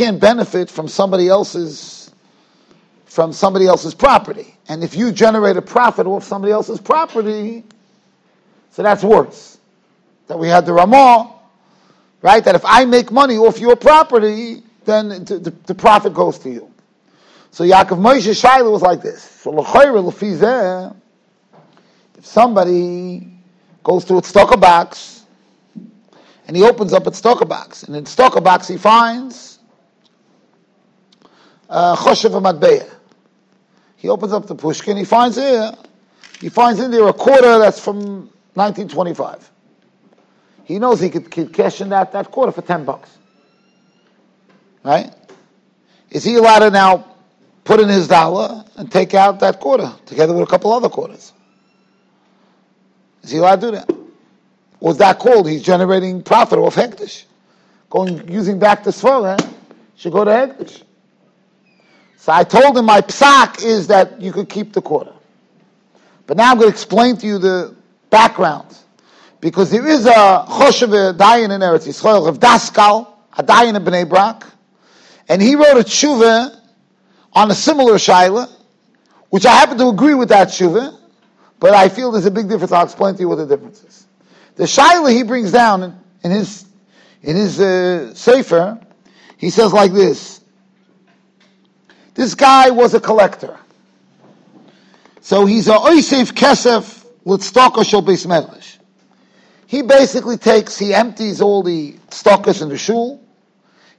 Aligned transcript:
can't 0.00 0.18
benefit 0.18 0.70
from 0.70 0.88
somebody 0.88 1.28
else's 1.28 2.10
from 3.04 3.34
somebody 3.34 3.66
else's 3.66 3.94
property. 3.94 4.56
And 4.68 4.82
if 4.82 4.94
you 4.94 5.12
generate 5.12 5.58
a 5.58 5.62
profit 5.62 6.06
off 6.06 6.24
somebody 6.24 6.52
else's 6.52 6.80
property, 6.80 7.64
so 8.70 8.82
that's 8.82 9.04
worse. 9.04 9.58
That 10.28 10.38
we 10.38 10.48
had 10.48 10.64
the 10.64 10.72
Ramah, 10.72 11.34
right? 12.22 12.42
That 12.42 12.54
if 12.54 12.62
I 12.64 12.86
make 12.86 13.12
money 13.12 13.36
off 13.36 13.58
your 13.58 13.76
property, 13.76 14.62
then 14.86 15.08
the, 15.26 15.38
the, 15.38 15.50
the 15.66 15.74
profit 15.74 16.14
goes 16.14 16.38
to 16.38 16.50
you. 16.50 16.72
So 17.50 17.62
Yaakov 17.62 17.98
Moshe 17.98 18.32
Shaila 18.42 18.72
was 18.72 18.80
like 18.80 19.02
this. 19.02 19.22
So 19.22 19.50
if 22.16 22.26
somebody 22.26 23.32
goes 23.82 24.04
to 24.06 24.14
a 24.14 24.22
stocker 24.22 24.58
box 24.58 25.26
and 26.46 26.56
he 26.56 26.62
opens 26.62 26.94
up 26.94 27.06
a 27.06 27.10
stocker 27.10 27.46
box, 27.46 27.82
and 27.82 27.94
in 27.94 28.04
the 28.04 28.10
stocker 28.10 28.42
box 28.42 28.66
he 28.66 28.78
finds 28.78 29.59
uh, 31.70 31.96
Choshev 31.96 32.32
Matbeya. 32.42 32.90
He 33.96 34.08
opens 34.08 34.32
up 34.32 34.46
the 34.46 34.54
pushkin, 34.54 34.96
he 34.96 35.04
finds 35.04 35.36
here, 35.36 35.72
he 36.40 36.48
finds 36.48 36.80
in 36.80 36.90
there 36.90 37.06
a 37.06 37.12
quarter 37.12 37.58
that's 37.58 37.78
from 37.78 38.30
1925. 38.54 39.50
He 40.64 40.78
knows 40.78 41.00
he 41.00 41.10
could, 41.10 41.30
could 41.30 41.52
cash 41.52 41.80
in 41.80 41.90
that, 41.90 42.12
that 42.12 42.30
quarter 42.30 42.52
for 42.52 42.62
10 42.62 42.84
bucks. 42.84 43.10
Right? 44.82 45.12
Is 46.10 46.24
he 46.24 46.36
allowed 46.36 46.60
to 46.60 46.70
now 46.70 47.16
put 47.64 47.80
in 47.80 47.88
his 47.88 48.08
dollar 48.08 48.64
and 48.76 48.90
take 48.90 49.14
out 49.14 49.40
that 49.40 49.60
quarter 49.60 49.92
together 50.06 50.32
with 50.32 50.42
a 50.42 50.46
couple 50.50 50.72
other 50.72 50.88
quarters? 50.88 51.32
Is 53.22 53.30
he 53.30 53.38
allowed 53.38 53.60
to 53.60 53.66
do 53.66 53.70
that? 53.72 53.90
What's 54.78 54.98
that 54.98 55.18
called? 55.18 55.48
He's 55.48 55.62
generating 55.62 56.22
profit 56.22 56.58
off 56.58 56.74
Hektish. 56.74 57.24
Going, 57.90 58.30
using 58.30 58.58
back 58.58 58.82
to 58.84 58.90
Svara, 58.90 59.38
should 59.96 60.12
go 60.12 60.24
to 60.24 60.30
Hektish. 60.30 60.82
So 62.20 62.32
I 62.32 62.44
told 62.44 62.76
him 62.76 62.84
my 62.84 63.00
psak 63.00 63.64
is 63.64 63.86
that 63.86 64.20
you 64.20 64.30
could 64.30 64.50
keep 64.50 64.74
the 64.74 64.82
quarter. 64.82 65.14
But 66.26 66.36
now 66.36 66.50
I'm 66.50 66.58
going 66.58 66.68
to 66.68 66.74
explain 66.74 67.16
to 67.16 67.26
you 67.26 67.38
the 67.38 67.74
background. 68.10 68.76
Because 69.40 69.70
there 69.70 69.86
is 69.86 70.04
a 70.04 70.44
Choshev 70.46 71.16
Dayan 71.16 71.46
in 71.46 71.62
Eretz 71.62 71.88
Yisrael 71.88 72.28
of 72.28 72.38
Daskal, 72.38 73.08
a 73.38 73.42
Dayan 73.42 73.74
in 73.74 73.82
Bnei 73.82 74.06
Brak, 74.06 74.44
and 75.30 75.40
he 75.40 75.56
wrote 75.56 75.78
a 75.78 75.82
tshuva 75.82 76.60
on 77.32 77.50
a 77.50 77.54
similar 77.54 77.94
shaila, 77.94 78.50
which 79.30 79.46
I 79.46 79.52
happen 79.54 79.78
to 79.78 79.88
agree 79.88 80.12
with 80.12 80.28
that 80.28 80.48
tshuva, 80.48 80.98
but 81.58 81.72
I 81.72 81.88
feel 81.88 82.12
there's 82.12 82.26
a 82.26 82.30
big 82.30 82.50
difference. 82.50 82.70
I'll 82.70 82.84
explain 82.84 83.14
to 83.14 83.20
you 83.20 83.30
what 83.30 83.36
the 83.36 83.46
difference 83.46 83.82
is. 83.82 84.06
The 84.56 84.64
shaila 84.64 85.10
he 85.10 85.22
brings 85.22 85.52
down 85.52 85.98
in 86.22 86.30
his 86.30 86.66
in 87.22 87.34
his 87.34 87.58
uh, 87.58 88.12
sefer, 88.14 88.78
he 89.38 89.48
says 89.48 89.72
like 89.72 89.92
this: 89.92 90.39
This 92.20 92.34
guy 92.34 92.68
was 92.68 92.92
a 92.92 93.00
collector, 93.00 93.58
so 95.22 95.46
he's 95.46 95.68
a 95.68 95.70
oisef 95.70 96.34
kesef 96.34 97.06
with 97.24 97.42
stalker 97.42 97.82
shel 97.82 98.02
medrash. 98.02 98.76
He 99.66 99.80
basically 99.80 100.36
takes, 100.36 100.76
he 100.76 100.92
empties 100.92 101.40
all 101.40 101.62
the 101.62 101.96
stockers 102.10 102.60
in 102.60 102.68
the 102.68 102.76
shul, 102.76 103.24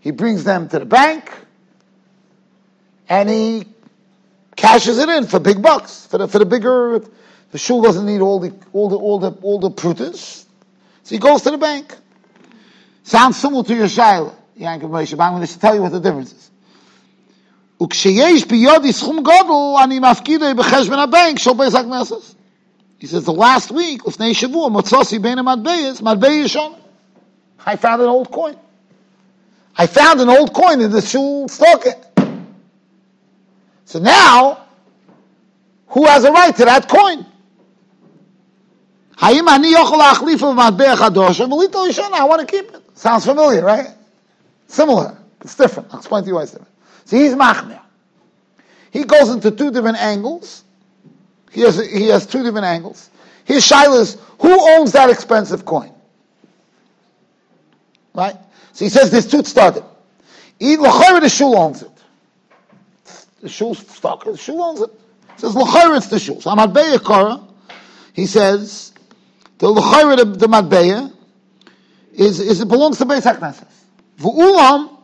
he 0.02 0.12
brings 0.12 0.44
them 0.44 0.70
to 0.70 0.78
the 0.78 0.86
bank, 0.86 1.32
and 3.10 3.28
he 3.28 3.66
cashes 4.56 5.00
it 5.00 5.10
in 5.10 5.26
for 5.26 5.40
big 5.40 5.60
bucks, 5.60 6.06
for 6.06 6.20
the, 6.20 6.28
for 6.28 6.38
the 6.38 6.46
bigger, 6.46 7.04
the 7.50 7.58
shul 7.58 7.82
doesn't 7.82 8.06
need 8.06 8.22
all 8.22 8.40
the, 8.40 8.54
all 8.72 8.88
the, 8.88 8.98
all 8.98 9.18
the, 9.18 9.32
all 9.42 9.60
the 9.60 9.72
prutas. 9.72 10.46
So 11.02 11.16
he 11.16 11.18
goes 11.18 11.42
to 11.42 11.50
the 11.50 11.58
bank. 11.58 11.98
Sounds 13.02 13.38
similar 13.38 13.64
to 13.64 13.74
your 13.74 13.88
shaila, 13.88 14.36
Yankov 14.60 14.92
Moshe, 14.92 15.18
but 15.18 15.24
I'm 15.24 15.34
going 15.34 15.48
to 15.48 15.60
tell 15.60 15.74
you 15.74 15.82
what 15.82 15.92
the 15.92 16.00
difference 16.00 16.34
is. 16.34 16.51
וכשיש 17.83 18.45
ביודי 18.45 18.93
סכום 18.93 19.23
גודל, 19.23 19.83
אני 19.85 19.99
מפקידו 19.99 20.47
בחשבון 20.57 20.99
הבנק 20.99 21.39
של 21.39 21.53
בית 21.53 21.75
הכנסת. 21.75 22.37
He 22.99 23.07
says, 23.07 23.25
the 23.25 23.33
last 23.33 23.71
week, 23.71 24.07
לפני 24.07 24.35
שבוע, 24.35 24.69
מצאתי 24.69 25.19
בין 25.19 25.39
המטבעס, 25.39 26.01
מטבע 26.01 26.29
ישון. 26.29 26.73
I 27.67 27.77
found 27.77 28.01
an 28.01 28.09
old 28.09 28.31
coin. 28.31 28.57
I 29.77 29.87
found 29.87 30.21
an 30.21 30.29
old 30.29 30.55
coin 30.55 30.81
in 30.81 30.91
the 30.91 31.03
shul 31.03 31.49
stocket. 31.49 32.07
So 33.85 33.99
now, 33.99 34.59
who 35.89 36.07
has 36.07 36.25
a 36.25 36.33
right 36.33 36.57
to 36.57 36.65
that 36.65 36.89
coin? 36.89 37.27
I 39.19 39.33
want 42.29 42.41
to 42.41 42.47
keep 42.47 42.75
it. 42.75 42.83
Sounds 42.95 43.25
familiar, 43.27 43.65
right? 43.65 43.89
Similar. 44.69 45.17
It's 45.41 45.55
different. 45.55 45.89
I'll 45.93 45.99
explain 45.99 46.23
to 46.23 46.29
you 46.29 46.35
why 46.37 46.43
it's 46.43 46.53
different. 46.53 46.70
So 47.06 47.18
he's 47.18 47.34
machmir. 47.34 47.82
He 48.92 49.04
goes 49.04 49.30
into 49.30 49.52
two 49.52 49.72
different 49.72 49.98
angles. 49.98 50.64
He 51.52 51.62
has, 51.62 51.78
he 51.90 52.08
has 52.08 52.26
two 52.26 52.44
different 52.44 52.66
angles. 52.66 53.10
His 53.46 53.64
shaila 53.68 54.02
is, 54.02 54.18
who 54.40 54.70
owns 54.76 54.92
that 54.94 55.10
expensive 55.10 55.66
coin? 55.66 55.92
Right? 58.14 58.36
So 58.74 58.86
he 58.86 58.90
says 58.90 59.12
there's 59.12 59.28
two 59.28 59.44
started. 59.44 59.84
Either 60.60 61.20
the 61.20 61.30
shul 61.30 61.58
owns 61.58 61.82
it. 61.82 61.92
The 63.42 63.50
shul's 63.50 63.80
stock, 63.80 64.24
the 64.24 64.38
shul 64.38 64.62
owns 64.62 64.82
it. 64.82 64.90
He 65.36 65.42
says 65.42 65.56
l'chayr 65.56 65.98
it's 65.98 66.08
the 66.08 66.20
shul. 66.20 66.40
So 66.40 66.52
Amadbeya 66.52 67.04
Kara, 67.06 67.42
he 68.14 68.26
says 68.26 68.94
the 69.58 69.70
l'chayr 69.70 70.18
the, 70.18 70.26
the 70.26 70.48
Madbeya 70.48 71.12
is, 72.14 72.40
is 72.40 72.62
it 72.62 72.68
belongs 72.68 72.98
to 73.00 73.06
Beis 73.06 73.24
Hakneses. 73.24 73.66
V'ulam 74.20 75.01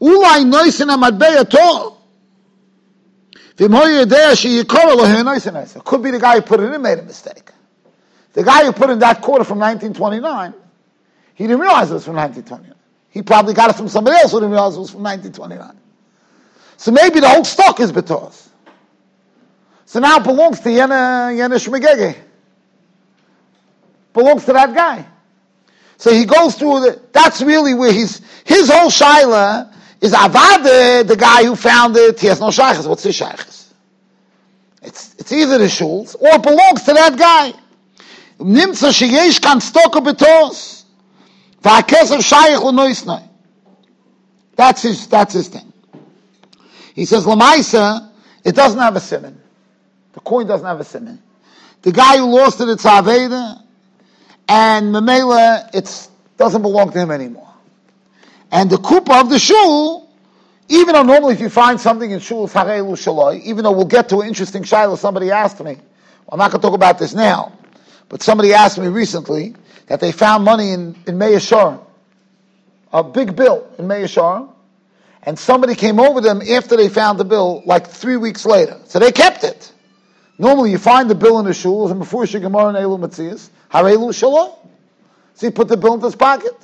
ulai 0.00 0.44
noisin 0.44 0.88
Amadbeya 0.88 1.48
tol. 1.48 1.98
Could 3.60 3.70
be 6.02 6.10
the 6.10 6.18
guy 6.18 6.36
who 6.36 6.40
put 6.42 6.60
it 6.60 6.72
in 6.72 6.80
made 6.80 6.98
a 6.98 7.02
mistake. 7.02 7.50
The 8.32 8.42
guy 8.42 8.64
who 8.64 8.72
put 8.72 8.88
in 8.88 9.00
that 9.00 9.20
quarter 9.20 9.44
from 9.44 9.58
1929, 9.58 10.54
he 11.34 11.44
didn't 11.44 11.60
realize 11.60 11.90
it 11.90 11.94
was 11.94 12.04
from 12.06 12.16
1929. 12.16 12.74
He 13.10 13.20
probably 13.22 13.52
got 13.52 13.68
it 13.68 13.76
from 13.76 13.88
somebody 13.88 14.16
else 14.16 14.32
who 14.32 14.38
didn't 14.38 14.52
realize 14.52 14.76
it 14.76 14.80
was 14.80 14.90
from 14.92 15.02
1929. 15.02 15.76
So 16.78 16.90
maybe 16.90 17.20
the 17.20 17.28
whole 17.28 17.44
stock 17.44 17.80
is 17.80 17.92
betos. 17.92 18.48
So 19.84 20.00
now 20.00 20.16
it 20.16 20.24
belongs 20.24 20.60
to 20.60 20.70
Yena, 20.70 21.34
Yena 21.36 21.58
Shmegege. 21.58 22.16
Belongs 24.14 24.46
to 24.46 24.54
that 24.54 24.72
guy. 24.74 25.04
So 25.98 26.12
he 26.12 26.24
goes 26.24 26.54
through 26.54 26.80
the, 26.80 27.02
that's 27.12 27.42
really 27.42 27.74
where 27.74 27.92
he's, 27.92 28.22
his 28.44 28.70
whole 28.70 28.88
shaila 28.88 29.69
is 30.00 30.12
Avada 30.12 31.06
the 31.06 31.16
guy 31.16 31.44
who 31.44 31.56
found 31.56 31.96
it, 31.96 32.20
he 32.20 32.26
has 32.28 32.40
no 32.40 32.50
shaykhs. 32.50 32.86
What's 32.86 33.02
his 33.02 33.14
shaykhs? 33.14 33.74
It's, 34.82 35.14
it's 35.18 35.32
either 35.32 35.58
the 35.58 35.66
shuls, 35.66 36.14
or 36.20 36.28
it 36.28 36.42
belongs 36.42 36.84
to 36.84 36.94
that 36.94 37.18
guy. 37.18 37.52
Nimtza 38.38 38.90
sheyesh 38.90 39.40
kan 39.42 39.58
stoka 39.60 40.00
betos. 40.00 40.84
Va'akesav 41.62 42.20
shayich 42.20 42.62
l'noisnai. 42.62 43.28
That's 44.56 44.82
his, 44.82 45.06
that's 45.06 45.34
his 45.34 45.48
thing. 45.48 45.72
He 46.94 47.04
says, 47.04 47.24
Lamaisa, 47.24 48.10
it 48.44 48.54
doesn't 48.54 48.78
have 48.78 48.96
a 48.96 49.00
simon. 49.00 49.40
The 50.12 50.20
coin 50.20 50.46
doesn't 50.46 50.66
have 50.66 50.80
a 50.80 50.84
simon. 50.84 51.22
The 51.82 51.92
guy 51.92 52.18
who 52.18 52.24
lost 52.24 52.60
it, 52.60 52.68
it's 52.68 52.84
Aveda, 52.84 53.62
and 54.48 54.94
Mamela, 54.94 55.74
it 55.74 56.08
doesn't 56.36 56.62
belong 56.62 56.92
to 56.92 56.98
him 56.98 57.10
anymore. 57.10 57.49
And 58.52 58.68
the 58.70 58.76
kupa 58.76 59.20
of 59.20 59.30
the 59.30 59.38
shul, 59.38 60.08
even 60.68 60.94
though 60.94 61.02
normally 61.02 61.34
if 61.34 61.40
you 61.40 61.48
find 61.48 61.80
something 61.80 62.10
in 62.10 62.20
shul, 62.20 62.48
shaloi, 62.48 63.42
even 63.42 63.64
though 63.64 63.72
we'll 63.72 63.84
get 63.84 64.08
to 64.10 64.20
an 64.20 64.28
interesting 64.28 64.62
shiloh, 64.62 64.96
somebody 64.96 65.30
asked 65.30 65.60
me, 65.62 65.76
I'm 66.28 66.38
not 66.38 66.50
going 66.50 66.60
to 66.60 66.66
talk 66.66 66.74
about 66.74 66.98
this 66.98 67.14
now, 67.14 67.52
but 68.08 68.22
somebody 68.22 68.52
asked 68.52 68.78
me 68.78 68.88
recently, 68.88 69.54
that 69.90 69.98
they 69.98 70.12
found 70.12 70.44
money 70.44 70.70
in, 70.70 70.94
in 71.08 71.18
Meir 71.18 71.40
a 72.92 73.04
big 73.04 73.34
bill 73.34 73.68
in 73.76 73.88
Meir 73.88 74.06
and 75.24 75.38
somebody 75.38 75.74
came 75.74 75.98
over 76.00 76.20
them 76.20 76.40
after 76.40 76.76
they 76.76 76.88
found 76.88 77.18
the 77.18 77.24
bill, 77.24 77.62
like 77.66 77.88
three 77.88 78.16
weeks 78.16 78.46
later. 78.46 78.80
So 78.86 78.98
they 79.00 79.12
kept 79.12 79.44
it. 79.44 79.72
Normally 80.38 80.70
you 80.70 80.78
find 80.78 81.10
the 81.10 81.14
bill 81.14 81.40
in 81.40 81.44
the 81.44 81.50
shuls, 81.50 81.90
and 81.90 81.98
before 81.98 82.24
Shigamar 82.24 82.68
and 82.68 82.78
Elu 82.78 82.98
Matzias, 82.98 83.50
Harelu 83.70 84.14
Shalom. 84.14 84.52
So 85.34 85.46
he 85.46 85.50
put 85.50 85.68
the 85.68 85.76
bill 85.76 85.94
in 85.94 86.00
his 86.00 86.16
pocket. 86.16 86.54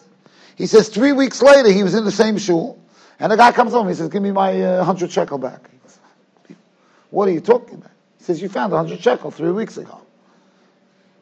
He 0.56 0.66
says 0.66 0.88
three 0.88 1.12
weeks 1.12 1.42
later 1.42 1.70
he 1.70 1.82
was 1.82 1.94
in 1.94 2.04
the 2.04 2.10
same 2.10 2.38
shul, 2.38 2.78
and 3.20 3.30
the 3.30 3.36
guy 3.36 3.52
comes 3.52 3.72
home, 3.72 3.88
he 3.88 3.94
says, 3.94 4.08
give 4.08 4.22
me 4.22 4.32
my 4.32 4.60
uh, 4.60 4.76
100 4.78 5.10
shekel 5.10 5.38
back. 5.38 5.62
Goes, 5.82 5.98
what 7.10 7.28
are 7.28 7.32
you 7.32 7.40
talking 7.40 7.76
about? 7.76 7.90
He 8.18 8.24
says, 8.24 8.42
you 8.42 8.48
found 8.48 8.72
a 8.72 8.76
100 8.76 9.02
shekel 9.02 9.30
three 9.30 9.52
weeks 9.52 9.76
ago. 9.76 10.00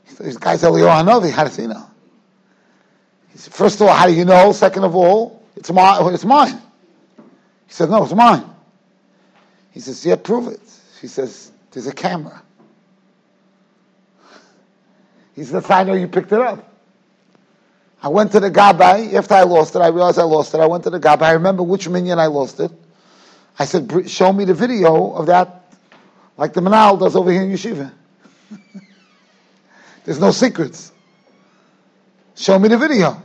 He 0.05 0.15
says, 0.15 0.27
this 0.27 0.37
guy's 0.37 0.63
Eliyahu 0.63 1.05
Hanavi, 1.05 1.31
how 1.31 1.45
does 1.45 1.57
he 1.57 1.67
know? 1.67 1.85
He 3.33 3.39
said, 3.39 3.53
first 3.53 3.81
of 3.81 3.89
all, 3.89 3.95
how 3.95 4.07
do 4.07 4.13
you 4.13 4.25
know? 4.25 4.53
Second 4.53 4.85
of 4.85 4.95
all, 4.95 5.43
it's, 5.57 5.71
my, 5.73 5.99
it's 6.13 6.25
mine. 6.25 6.61
He 7.17 7.73
said, 7.73 7.91
no, 7.91 8.05
it's 8.05 8.15
mine. 8.15 8.45
He 9.73 9.81
says, 9.81 10.07
yeah, 10.07 10.15
prove 10.17 10.49
it. 10.49 10.61
He 11.01 11.09
says, 11.09 11.51
there's 11.73 11.89
a 11.89 11.93
camera. 11.93 12.41
He 15.35 15.43
that's 15.43 15.69
I 15.69 15.83
know 15.83 15.95
you 15.95 16.07
picked 16.07 16.31
it 16.31 16.41
up. 16.41 16.74
I 18.05 18.09
went 18.09 18.33
to 18.33 18.41
the 18.41 18.51
Gabbai, 18.51 19.15
after 19.15 19.33
I 19.33 19.45
lost 19.45 19.75
it, 19.75 19.79
I 19.79 19.89
realized 19.89 20.19
I 20.19 20.25
lost 20.25 20.53
it. 20.53 20.61
I 20.61 20.67
went 20.67 20.85
to 20.85 20.91
the 20.91 21.01
Gabbai, 21.01 21.23
I 21.23 21.33
remember 21.33 21.63
which 21.63 21.89
minyan 21.89 22.19
I 22.19 22.27
lost 22.27 22.61
it. 22.61 22.71
I 23.59 23.65
said, 23.65 24.11
show 24.11 24.31
me 24.31 24.45
the 24.45 24.53
video 24.53 25.13
of 25.13 25.25
that, 25.25 25.73
like 26.37 26.53
the 26.53 26.61
Manal 26.61 27.01
does 27.01 27.17
over 27.17 27.33
here 27.33 27.41
in 27.41 27.51
Yeshiva. 27.51 27.91
There's 30.05 30.21
no 30.21 30.33
secrets. 30.33 30.93
Show 32.37 32.59
me 32.59 32.69
the 32.69 32.77
video. 32.77 33.23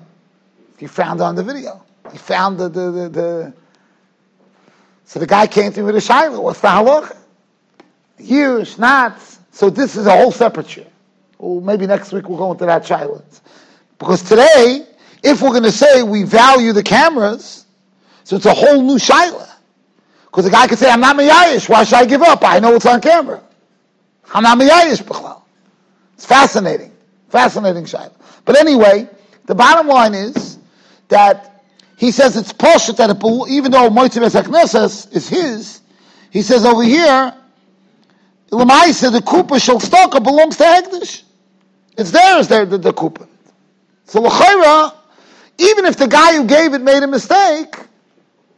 He 0.77 0.87
found 0.87 1.19
on 1.19 1.35
the 1.35 1.43
video. 1.43 1.83
He 2.09 2.17
found 2.17 2.57
the, 2.57 2.69
the, 2.69 2.91
the, 2.91 3.09
the 3.09 3.53
so 5.03 5.19
the 5.19 5.27
guy 5.27 5.45
came 5.47 5.73
to 5.73 5.79
me 5.81 5.87
with 5.87 5.97
a 5.97 6.01
shiloh. 6.01 6.39
What's 6.39 6.61
the 6.61 6.69
halach? 6.69 7.17
Years, 8.17 8.79
not. 8.79 9.19
So 9.51 9.69
this 9.69 9.97
is 9.97 10.05
a 10.05 10.15
whole 10.15 10.31
separate 10.31 10.69
share. 10.69 10.87
Well, 11.37 11.59
maybe 11.59 11.85
next 11.85 12.13
week 12.13 12.29
we'll 12.29 12.37
go 12.37 12.53
into 12.53 12.65
that 12.65 12.85
shiloh. 12.85 13.21
Because 13.99 14.23
today, 14.23 14.87
if 15.21 15.41
we're 15.41 15.49
going 15.49 15.63
to 15.63 15.71
say 15.71 16.01
we 16.01 16.23
value 16.23 16.73
the 16.73 16.81
cameras, 16.81 17.65
so 18.23 18.37
it's 18.37 18.45
a 18.45 18.53
whole 18.53 18.81
new 18.81 18.97
shiloh. 18.97 19.45
Because 20.25 20.45
the 20.45 20.51
guy 20.51 20.67
could 20.67 20.79
say, 20.79 20.89
I'm 20.89 21.01
not 21.01 21.17
Miyayish, 21.17 21.67
why 21.69 21.83
should 21.83 21.95
I 21.95 22.05
give 22.05 22.21
up? 22.21 22.43
I 22.43 22.59
know 22.59 22.75
it's 22.75 22.85
on 22.85 23.01
camera. 23.01 23.43
I'm 24.33 24.43
not 24.43 24.57
Miyayish. 24.57 25.43
It's 26.13 26.25
fascinating. 26.25 26.91
Fascinating 27.29 27.85
shiloh. 27.85 28.13
But 28.45 28.57
anyway, 28.57 29.09
the 29.45 29.55
bottom 29.55 29.87
line 29.87 30.13
is 30.13 30.57
that 31.09 31.63
he 31.97 32.11
says 32.11 32.37
it's 32.37 32.53
poshut 32.53 32.97
that 32.97 33.09
it, 33.09 33.51
even 33.51 33.71
though 33.71 33.89
Moitzi 33.89 34.21
Knesses 34.21 35.13
is 35.13 35.27
his, 35.27 35.81
he 36.29 36.41
says 36.41 36.63
over 36.63 36.83
here, 36.83 37.33
Lamaisa, 38.51 39.11
the 39.11 39.19
Kupa 39.19 39.61
Shel 39.61 39.79
belongs 40.21 40.57
to 40.57 40.63
Hegdish. 40.63 41.23
It's 41.97 42.11
theirs, 42.11 42.47
the, 42.47 42.65
the, 42.65 42.77
the. 42.77 43.28
So 44.09 44.21
L'chaira, 44.21 44.95
even 45.59 45.85
if 45.85 45.95
the 45.95 46.07
guy 46.07 46.35
who 46.35 46.45
gave 46.45 46.73
it 46.73 46.81
made 46.81 47.03
a 47.03 47.07
mistake, 47.07 47.75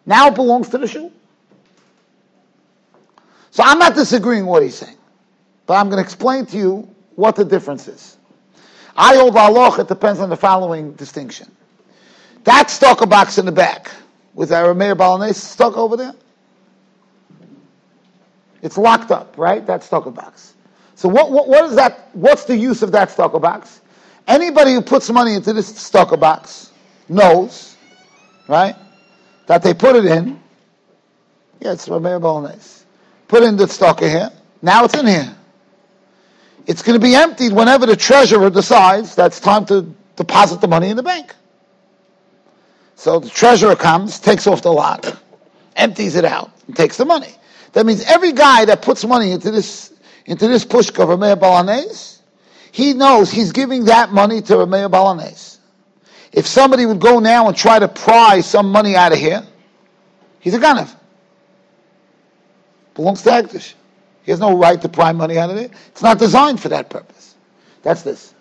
now 0.05 0.27
it 0.29 0.35
belongs 0.35 0.69
to 0.69 0.77
the 0.77 0.87
shoe. 0.87 1.11
So 3.51 3.61
I'm 3.61 3.77
not 3.77 3.93
disagreeing 3.93 4.45
what 4.45 4.63
he's 4.63 4.75
saying, 4.75 4.95
but 5.65 5.73
I'm 5.73 5.89
going 5.89 6.01
to 6.01 6.03
explain 6.03 6.45
to 6.47 6.57
you 6.57 6.95
what 7.15 7.35
the 7.35 7.43
difference 7.43 7.89
is. 7.89 8.15
I 8.95 9.17
hold 9.17 9.35
Allah, 9.35 9.81
it 9.81 9.89
depends 9.89 10.21
on 10.21 10.29
the 10.29 10.37
following 10.37 10.93
distinction. 10.93 11.51
That 12.45 12.69
stalker 12.69 13.05
box 13.05 13.37
in 13.37 13.45
the 13.45 13.51
back, 13.51 13.91
with 14.33 14.53
our 14.53 14.73
Meir 14.73 14.95
Baal 14.95 15.19
Haness 15.19 15.35
stuck 15.35 15.75
over 15.75 15.97
there, 15.97 16.15
it's 18.61 18.77
locked 18.77 19.11
up, 19.11 19.37
right? 19.37 19.67
That 19.67 19.83
stalker 19.83 20.11
box. 20.11 20.53
So 20.95 21.09
what, 21.09 21.29
what, 21.29 21.49
what 21.49 21.65
is 21.65 21.75
that, 21.75 22.09
what's 22.13 22.45
the 22.45 22.55
use 22.55 22.83
of 22.83 22.93
that 22.93 23.11
stalker 23.11 23.39
box? 23.39 23.81
Anybody 24.27 24.73
who 24.73 24.81
puts 24.81 25.09
money 25.09 25.33
into 25.33 25.53
this 25.53 25.67
stalker 25.75 26.17
box 26.17 26.71
knows, 27.09 27.75
right, 28.47 28.75
that 29.47 29.63
they 29.63 29.73
put 29.73 29.95
it 29.95 30.05
in. 30.05 30.39
Yeah, 31.59 31.73
it's 31.73 31.87
Meir 31.89 32.19
Baal 32.19 32.41
Haness. 32.41 32.85
Put 33.27 33.43
in 33.43 33.55
the 33.55 33.67
stalker 33.67 34.07
here. 34.07 34.29
Now 34.61 34.85
it's 34.85 34.93
in 34.95 35.05
here. 35.05 35.35
It's 36.67 36.81
going 36.81 36.99
to 36.99 37.03
be 37.03 37.15
emptied 37.15 37.53
whenever 37.53 37.85
the 37.85 37.95
treasurer 37.95 38.49
decides 38.49 39.15
that's 39.15 39.39
time 39.39 39.65
to 39.65 39.93
deposit 40.15 40.61
the 40.61 40.67
money 40.67 40.89
in 40.89 40.97
the 40.97 41.03
bank. 41.03 41.35
So 42.95 43.19
the 43.19 43.29
treasurer 43.29 43.75
comes, 43.75 44.19
takes 44.19 44.45
off 44.45 44.61
the 44.61 44.71
lock, 44.71 45.17
empties 45.75 46.15
it 46.15 46.25
out, 46.25 46.51
and 46.67 46.75
takes 46.75 46.97
the 46.97 47.05
money. 47.05 47.33
That 47.73 47.85
means 47.85 48.03
every 48.03 48.31
guy 48.31 48.65
that 48.65 48.81
puts 48.81 49.03
money 49.05 49.31
into 49.31 49.49
this 49.49 49.93
into 50.25 50.47
this 50.47 50.63
pushka 50.63 51.11
of 51.11 51.39
Baal 51.39 51.63
Haness, 51.63 52.20
he 52.71 52.93
knows 52.93 53.29
he's 53.29 53.51
giving 53.51 53.85
that 53.85 54.11
money 54.11 54.41
to 54.41 54.53
Rameir 54.53 54.89
Baal 54.89 55.15
Haness. 55.15 55.57
If 56.31 56.47
somebody 56.47 56.85
would 56.85 56.99
go 57.01 57.19
now 57.19 57.47
and 57.47 57.57
try 57.57 57.77
to 57.79 57.87
pry 57.87 58.39
some 58.39 58.71
money 58.71 58.95
out 58.95 59.11
of 59.11 59.19
here, 59.19 59.43
he's 60.39 60.53
a 60.53 60.59
ganav. 60.59 60.95
Belongs 62.93 63.21
to 63.23 63.29
Hektish. 63.29 63.73
He 64.23 64.31
has 64.31 64.39
no 64.39 64.57
right 64.57 64.81
to 64.81 64.87
pry 64.87 65.11
money 65.11 65.37
out 65.37 65.49
of 65.49 65.57
it. 65.57 65.71
It's 65.87 66.01
not 66.01 66.19
designed 66.19 66.61
for 66.61 66.69
that 66.69 66.89
purpose. 66.89 67.35
That's 67.81 68.03
this. 68.03 68.33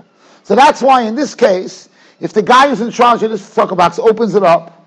So 0.44 0.54
that's 0.54 0.82
why 0.82 1.02
in 1.02 1.14
this 1.14 1.34
case, 1.34 1.88
if 2.20 2.32
the 2.32 2.42
guy 2.42 2.68
who's 2.68 2.80
in 2.80 2.90
charge 2.90 3.22
of 3.22 3.30
this 3.30 3.44
sucker 3.44 3.74
box 3.74 3.98
opens 3.98 4.34
it 4.34 4.42
up 4.42 4.86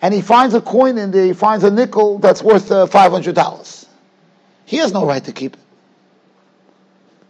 and 0.00 0.14
he 0.14 0.20
finds 0.20 0.54
a 0.54 0.60
coin 0.60 0.96
in 0.96 1.10
there, 1.10 1.26
he 1.26 1.32
finds 1.32 1.64
a 1.64 1.70
nickel 1.70 2.18
that's 2.18 2.42
worth 2.42 2.70
uh, 2.70 2.86
$500, 2.86 3.86
he 4.64 4.76
has 4.78 4.92
no 4.92 5.04
right 5.04 5.24
to 5.24 5.32
keep 5.32 5.54
it. 5.54 5.60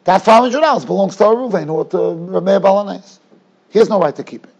That 0.04 0.22
$500 0.22 0.86
belongs 0.86 1.16
to 1.16 1.24
Reuven 1.24 1.70
or 1.70 1.84
to 1.86 1.96
Rameir 1.96 2.60
Baal 2.60 2.84
Haness. 2.84 3.18
He 3.70 3.78
has 3.78 3.88
no 3.88 4.00
right 4.00 4.14
to 4.16 4.24
keep 4.24 4.44
it. 4.44 4.54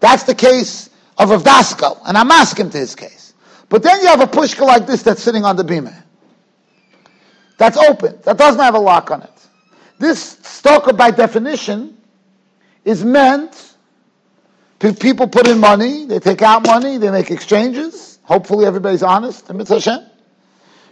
That's 0.00 0.24
the 0.24 0.34
case 0.34 0.90
of 1.16 1.30
Rav 1.30 1.44
Daskal, 1.44 2.00
and 2.06 2.18
I'm 2.18 2.30
asking 2.30 2.70
to 2.70 2.78
his 2.78 2.94
case. 2.94 3.34
But 3.68 3.82
then 3.82 4.00
you 4.00 4.08
have 4.08 4.20
a 4.20 4.26
pushka 4.26 4.66
like 4.66 4.86
this 4.86 5.02
that's 5.02 5.22
sitting 5.22 5.44
on 5.44 5.56
the 5.56 5.64
bima. 5.64 5.94
That's 7.56 7.76
open. 7.76 8.18
That 8.24 8.36
doesn't 8.36 8.60
have 8.60 8.74
a 8.74 8.80
lock 8.80 9.10
on 9.10 9.22
it. 9.22 9.30
This 9.98 10.38
stalker, 10.42 10.92
by 10.92 11.12
definition, 11.12 11.96
is 12.84 13.04
meant 13.04 13.74
People 14.92 15.26
put 15.28 15.48
in 15.48 15.58
money, 15.58 16.04
they 16.04 16.18
take 16.18 16.42
out 16.42 16.66
money, 16.66 16.98
they 16.98 17.10
make 17.10 17.30
exchanges. 17.30 18.18
Hopefully 18.24 18.66
everybody's 18.66 19.02
honest, 19.02 19.48
Hashem. 19.48 20.00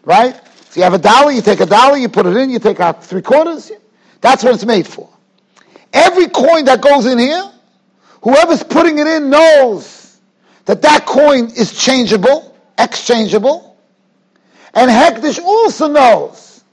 Right? 0.05 0.41
So 0.73 0.81
you 0.81 0.85
have 0.85 0.95
a 0.95 0.99
dollar, 0.99 1.31
you 1.33 1.43
take 1.43 1.61
a 1.61 1.67
dollar, 1.67 1.99
you 1.99 2.09
put 2.09 2.25
it 2.25 2.35
in, 2.35 2.49
you 2.49 2.59
take 2.59 2.81
out 2.81 3.05
three 3.05 3.21
quarters. 3.21 3.71
That's 4.23 4.43
what 4.43 4.55
it's 4.55 4.65
made 4.65 4.87
for. 4.87 5.07
Every 5.93 6.29
coin 6.29 6.65
that 6.65 6.81
goes 6.81 7.05
in 7.05 7.19
here, 7.19 7.53
whoever's 8.23 8.63
putting 8.63 8.99
it 8.99 9.07
in 9.07 9.29
knows 9.29 10.19
that 10.65 10.81
that 10.81 11.05
coin 11.05 11.51
is 11.55 11.79
changeable, 11.79 12.57
exchangeable. 12.79 13.77
And 14.73 14.91
Hektish 14.91 15.39
also 15.41 15.89
knows 15.89 16.65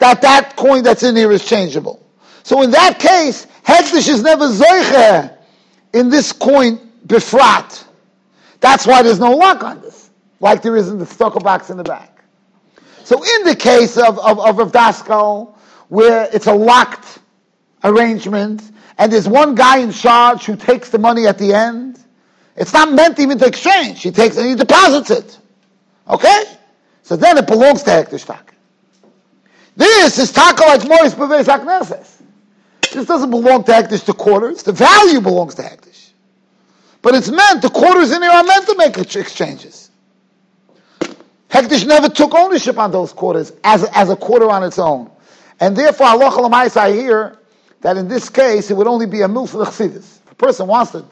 that 0.00 0.20
that 0.22 0.56
coin 0.56 0.82
that's 0.82 1.04
in 1.04 1.14
here 1.14 1.30
is 1.30 1.44
changeable. 1.44 2.04
So 2.42 2.62
in 2.62 2.72
that 2.72 2.98
case, 2.98 3.46
Hektish 3.64 4.08
is 4.08 4.24
never 4.24 4.48
Zoicher 4.48 5.36
in 5.92 6.08
this 6.08 6.32
coin 6.32 6.80
befrat. 7.06 7.84
That's 8.58 8.88
why 8.88 9.02
there's 9.02 9.20
no 9.20 9.36
lock 9.36 9.62
on 9.62 9.80
this, 9.82 10.10
like 10.40 10.62
there 10.62 10.76
is 10.76 10.88
in 10.88 10.98
the 10.98 11.04
stocker 11.04 11.40
box 11.40 11.70
in 11.70 11.76
the 11.76 11.84
back. 11.84 12.11
So 13.04 13.22
in 13.22 13.44
the 13.44 13.56
case 13.56 13.96
of, 13.96 14.18
of, 14.18 14.38
of 14.38 14.58
Rav 14.58 14.72
Daskal, 14.72 15.54
where 15.88 16.28
it's 16.32 16.46
a 16.46 16.54
locked 16.54 17.18
arrangement, 17.84 18.70
and 18.98 19.12
there's 19.12 19.28
one 19.28 19.54
guy 19.54 19.78
in 19.78 19.92
charge 19.92 20.44
who 20.44 20.56
takes 20.56 20.90
the 20.90 20.98
money 20.98 21.26
at 21.26 21.38
the 21.38 21.52
end, 21.52 21.98
it's 22.56 22.72
not 22.72 22.92
meant 22.92 23.18
even 23.18 23.38
to 23.38 23.46
exchange. 23.46 24.02
He 24.02 24.10
takes 24.10 24.36
and 24.36 24.46
he 24.46 24.54
deposits 24.54 25.10
it. 25.10 25.38
Okay? 26.08 26.44
So 27.02 27.16
then 27.16 27.38
it 27.38 27.46
belongs 27.46 27.82
to 27.84 27.90
Hektish 27.90 28.38
This 29.76 30.18
is 30.18 30.32
taka 30.32 30.62
like 30.62 30.86
Mois 30.86 31.14
Beves 31.14 31.48
Akneses. 31.48 32.22
This 32.92 33.06
doesn't 33.06 33.30
belong 33.30 33.64
to 33.64 33.72
Hektish 33.72 34.04
to 34.04 34.12
quarters. 34.12 34.62
The 34.62 34.72
value 34.72 35.20
belongs 35.20 35.54
to 35.56 35.62
Hektish. 35.62 36.10
But 37.00 37.14
it's 37.14 37.30
meant, 37.30 37.62
the 37.62 37.70
quarters 37.70 38.12
in 38.12 38.22
here 38.22 38.30
are 38.30 38.44
meant 38.44 38.66
to 38.66 38.76
make 38.76 38.96
exchanges. 38.98 39.90
Hektish 41.52 41.86
never 41.86 42.08
took 42.08 42.34
ownership 42.34 42.78
on 42.78 42.90
those 42.90 43.12
quarters 43.12 43.52
as, 43.62 43.84
as 43.92 44.08
a 44.08 44.16
quarter 44.16 44.48
on 44.50 44.64
its 44.64 44.78
own. 44.78 45.10
And 45.60 45.76
therefore, 45.76 46.06
Allah 46.06 46.70
I 46.76 46.92
hear 46.92 47.38
that 47.82 47.98
in 47.98 48.08
this 48.08 48.30
case, 48.30 48.70
it 48.70 48.74
would 48.74 48.86
only 48.86 49.06
be 49.06 49.20
a 49.20 49.28
mil 49.28 49.46
for 49.46 49.58
the 49.58 49.64
chassidus. 49.66 50.20
If 50.24 50.32
a 50.32 50.34
person 50.34 50.66
wants 50.66 50.92
to, 50.92 51.04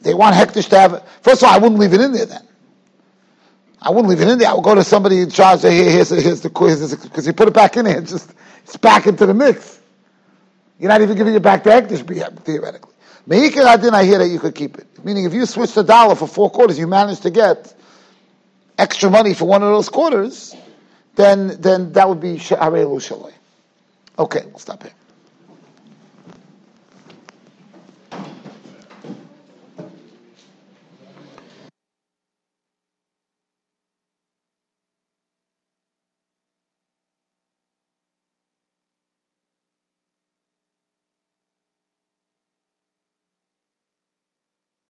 they 0.00 0.14
want 0.14 0.36
Hektish 0.36 0.68
to 0.68 0.78
have 0.78 0.94
it. 0.94 1.02
First 1.22 1.42
of 1.42 1.48
all, 1.48 1.54
I 1.54 1.58
wouldn't 1.58 1.80
leave 1.80 1.92
it 1.92 2.00
in 2.00 2.12
there 2.12 2.26
then. 2.26 2.46
I 3.82 3.90
wouldn't 3.90 4.08
leave 4.08 4.20
it 4.20 4.28
in 4.28 4.38
there. 4.38 4.48
I 4.48 4.54
would 4.54 4.62
go 4.62 4.76
to 4.76 4.84
somebody 4.84 5.22
in 5.22 5.30
charge. 5.30 5.60
Say, 5.60 5.74
here, 5.74 5.90
here's, 5.90 6.10
here's 6.10 6.40
the 6.40 6.50
because 6.50 7.26
you 7.26 7.32
put 7.32 7.48
it 7.48 7.54
back 7.54 7.76
in 7.76 7.84
there. 7.84 8.00
Just 8.02 8.32
it's 8.62 8.76
back 8.76 9.08
into 9.08 9.26
the 9.26 9.34
mix. 9.34 9.80
You're 10.78 10.88
not 10.88 11.00
even 11.00 11.16
giving 11.16 11.34
it 11.34 11.42
back 11.42 11.64
to 11.64 11.70
Hektish, 11.70 12.06
theoretically. 12.44 12.92
Meikir 13.28 13.64
Adin, 13.64 13.92
I 13.92 14.04
hear 14.04 14.18
that 14.18 14.28
you 14.28 14.38
could 14.38 14.54
keep 14.54 14.78
it. 14.78 14.86
Meaning, 15.04 15.24
if 15.24 15.34
you 15.34 15.46
switch 15.46 15.74
the 15.74 15.82
dollar 15.82 16.14
for 16.14 16.28
four 16.28 16.48
quarters, 16.48 16.78
you 16.78 16.86
manage 16.86 17.20
to 17.20 17.30
get 17.30 17.74
extra 18.78 19.10
money 19.10 19.34
for 19.34 19.46
one 19.46 19.62
of 19.62 19.68
those 19.68 19.88
quarters, 19.88 20.56
then, 21.16 21.60
then 21.60 21.92
that 21.92 22.08
would 22.08 22.20
be. 22.20 22.38
Okay, 24.18 24.42
we'll 24.46 24.58
stop 24.58 24.82
here. 24.82 24.92